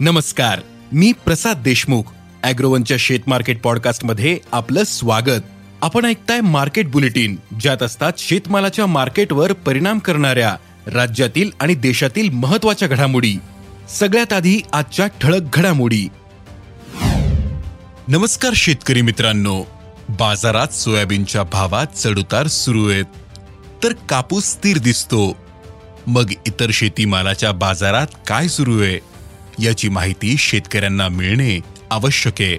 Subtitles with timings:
[0.00, 0.60] नमस्कार
[0.92, 2.02] मी प्रसाद देशमुख
[2.42, 5.42] अॅग्रोवनच्या शेत मार्केट पॉडकास्टमध्ये आपलं स्वागत.
[5.82, 13.34] आपण ऐकताय मार्केट बुलेटिन ज्यात असतात शेतमालाच्या मार्केटवर परिणाम करणाऱ्या राज्यातील आणि देशातील महत्त्वाच्या घडामोडी.
[13.90, 16.08] सगळ्यात आधी आजच्या ठळक घडामोडी.
[18.08, 19.64] नमस्कार शेतकरी मित्रांनो
[20.08, 23.04] बाजारात सोयाबीनच्या भावात चढउतार सुरू आहेत.
[23.84, 25.36] तर कापूस स्थिर दिसतो.
[26.06, 29.09] मग इतर शेतीमालाच्या बाजारात काय सुरू आहे?
[29.58, 32.56] याची माहिती शेतकऱ्यांना मिळणे आवश्यक आहे.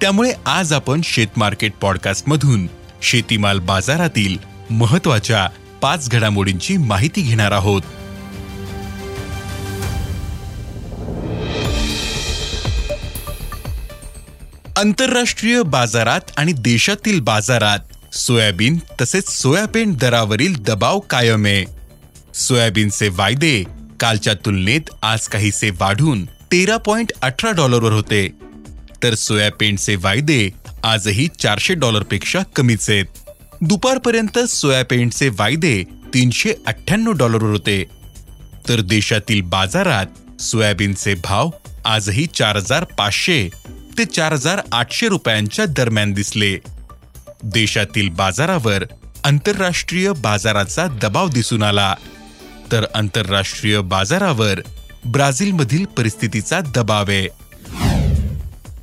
[0.00, 2.66] त्यामुळे आज आपण शेतमार्केट पॉडकास्टमधून
[3.02, 4.36] शेतीमाल बाजारातील
[4.70, 5.48] महत्त्वाच्या
[5.82, 7.82] पाच घडामोडींची माहिती घेणार आहोत.
[14.78, 21.64] आंतरराष्ट्रीय बाजारात आणि देशातील बाजारात सोयाबीन तसेच सोयाबीन दरावरील दबाव कायम आहे.
[22.34, 23.64] सोयाबीनचे वायदे
[24.00, 28.28] कालच्या तुलनेत आज काहीसे वाढून तेरा पॉइंट अठरा डॉलरवर होते.
[29.02, 30.50] तर सोयाबीनचे वायदे
[30.84, 33.04] आजही चारशे डॉलरपेक्षा कमीच आहेत.
[33.60, 37.84] दुपारपर्यंत सोयाबीनचे वायदे तीनशे अठ्ठ्याण्णव डॉलरवर होते.
[38.68, 41.50] तर देशातील बाजारात सोयाबीनचे भाव
[41.84, 43.48] आजही चार हजार पाचशे
[43.98, 46.58] ते चार हजार आठशे रुपयांच्या दरम्यान दिसले.
[47.42, 48.84] देशातील बाजारावर
[49.24, 51.94] आंतरराष्ट्रीय बाजाराचा दबाव दिसून आला.
[52.72, 54.60] तर आंतरराष्ट्रीय बाजारावर
[55.04, 57.28] ब्राझीलमधील परिस्थितीचा दबाव आहे.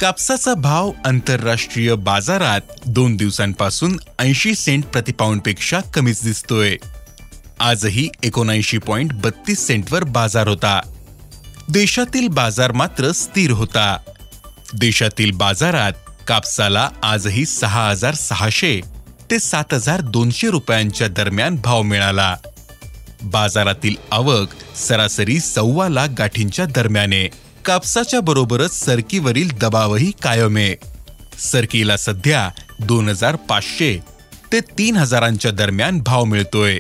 [0.02, 6.76] कापसाचा भाव आंतरराष्ट्रीय बाजारात दोन दिवसांपासून ऐंशी सेंट प्रतिपाऊंडपेक्षा कमीच दिसतोय.
[7.60, 10.82] आजही एकोणऐंशी पॉइंट बत्तीस सेंटवर बाजार होता.
[11.70, 13.98] देशातील बाजार मात्र स्थिर होता.
[14.74, 15.94] देशातील बाजारात
[16.28, 18.82] कापसाला आजही सहा हजार सहाशे
[19.32, 22.38] ते सात हजार दोनशे रुपयांच्या दरम्यान भाव मिळाला.
[23.24, 27.28] बाजारातील आवक सरासरी सव्वा लाख गाठींच्या दरम्याने.
[27.66, 30.76] कापसाच्या बरोबरच सरकीवरील दबावही कायम आहे
[31.40, 33.98] सरकीला सध्या दोन हजार पाचशे
[34.52, 36.80] ते तीन हजारांच्या दरम्यान भाव मिळतोय.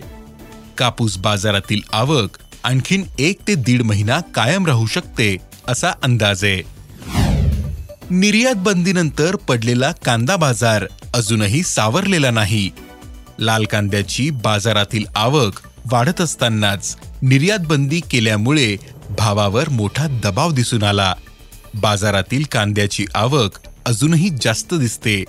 [0.78, 5.36] कापूस बाजारातील आवक आणखीन एक ते दीड महिना कायम राहू शकते
[5.68, 6.44] असा अंदाज.
[6.44, 6.62] आहे
[8.10, 12.70] निर्यात बंदीनंतर पडलेला कांदा बाजार अजूनही सावरलेला नाही.
[13.40, 15.60] लाल कांद्याची बाजारातील आवक
[15.92, 18.78] वाढत असतानाच निर्यात बंदी केल्यामुळे
[19.18, 21.14] भावावर मोठा दबाव दिसून आला.
[21.76, 25.24] बाजारातील कांद्याची आवक अजूनही जास्त दिसते.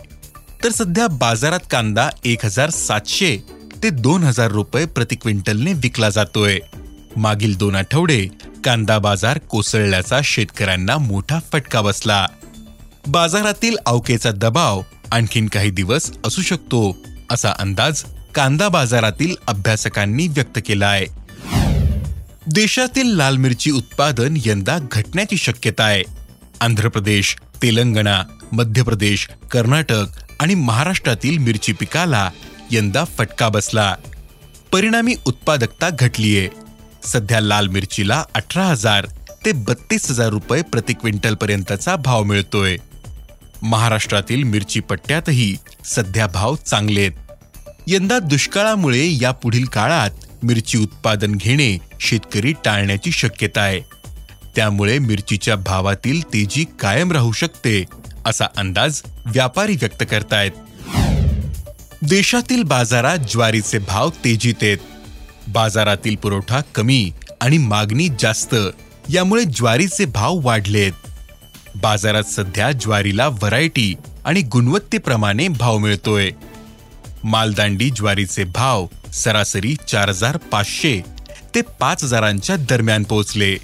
[0.65, 3.37] तर सध्या बाजारात कांदा एक हजार सातशे
[3.82, 6.59] ते दोन हजार रुपये प्रति क्विंटलने विकला जातोय.
[7.16, 8.28] मागील दोन आठवडे
[8.65, 12.26] कांदा बाजार कोसळल्याचा शेतकऱ्यांना मोठा फटका बसला.
[13.06, 14.82] बाजारातील अवकेचा दबाव
[15.12, 16.97] आणखीन काही दिवस असू शकतो
[17.31, 18.04] असा अंदाज
[18.34, 21.06] कांदा बाजारातील अभ्यासकांनी व्यक्त केला आहे.
[22.55, 26.03] देशातील लाल मिरची उत्पादन यंदा घटण्याची शक्यता आहे.
[26.61, 28.22] आंध्र प्रदेश तेलंगणा
[28.53, 30.05] मध्य प्रदेश कर्नाटक
[30.41, 32.31] आणि महाराष्ट्रातील मिरची पिकाला
[32.71, 33.95] यंदा फटका बसला.
[34.72, 36.49] परिणामी उत्पादकता घटलीये.
[37.05, 39.06] सध्या लाल मिरचीला अठरा हजार
[39.45, 42.77] ते बत्तीस हजार रुपये प्रति क्विंटल पर्यंतचा भाव मिळतोय.
[43.62, 47.12] महाराष्ट्रातील मिरची पट्ट्यातही सध्या भाव चांगले आहेत
[47.87, 50.11] यंदा दुष्काळामुळे या पुढील काळात
[50.43, 53.81] मिरची उत्पादन घेणे शेतकरी टाळण्याची शक्यता आहे.
[54.56, 57.84] त्यामुळे मिरचीच्या भावातील तेजी कायम राहू शकते
[58.27, 60.50] असा अंदाज व्यापारी व्यक्त करतायत.
[62.03, 64.78] देशातील बाजारात ज्वारीचे भाव तेजीत आहेत.
[65.49, 68.55] बाजारातील पुरवठा कमी आणि मागणी जास्त
[69.09, 70.93] यामुळे ज्वारीचे भाव वाढलेत
[71.83, 76.31] बाजारात सध्या ज्वारीला व्हरायटी आणि गुणवत्तेप्रमाणे भाव मिळतोय.
[77.24, 81.00] मालदांडी ज्वारीचे भाव सरासरी चार हजार पाचशे
[81.54, 83.56] ते पाच हजारांच्या दरम्यान पोहोचले.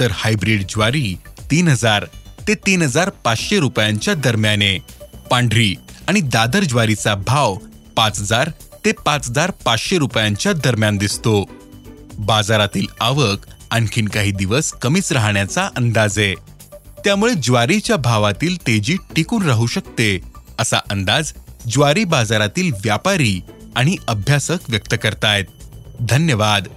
[0.00, 1.14] तर हायब्रीड ज्वारी
[1.50, 2.04] तीन हजार
[2.48, 4.78] ते तीन हजार पाचशे रुपयांच्या दरम्याने.
[5.30, 5.74] पांढरी
[6.08, 7.56] आणि दादर ज्वारीचा भाव
[7.96, 8.50] पाच हजार
[8.84, 11.44] ते पाच हजार पाचशे रुपयांच्या दरम्यान दिसतो.
[12.18, 16.18] बाजारातील आवक आणखीन काही दिवस कमीच राहण्याचा अंदाज.
[16.18, 16.34] आहे
[17.04, 20.18] त्यामुळे ज्वारीच्या भावातील तेजी टिकून राहू शकते
[20.58, 21.32] असा अंदाज
[21.70, 23.40] ज्वारी बाजारातील व्यापारी
[23.76, 25.44] आणि अभ्यासक व्यक्त करतायत.
[26.00, 26.68] धन्यवाद.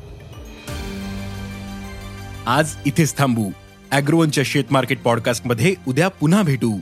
[2.45, 3.51] आज इथेच थांबू.
[3.91, 6.79] अॅग्रोवनच्या शेत मार्केट पॉडकास्टमध्ये उद्या पुन्हा भेटू.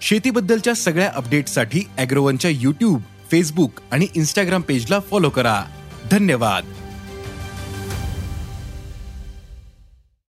[0.00, 3.00] शेतीबद्दलच्या सगळ्या अपडेटसाठी अॅग्रोवनच्या युट्यूब
[3.30, 5.64] फेसबुक आणि इन्स्टाग्राम पेजला फॉलो करा.
[6.10, 6.64] धन्यवाद.